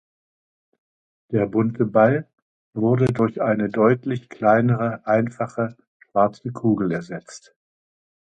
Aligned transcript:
Der 1.31 1.45
bunte 1.45 1.85
Ball 1.85 2.27
wurde 2.73 3.13
durch 3.13 3.39
eine 3.39 3.69
deutlich 3.69 4.29
kleinere, 4.29 5.05
einfache, 5.05 5.77
schwarze 5.99 6.51
Kugel 6.51 6.91
ersetzt. 6.91 7.53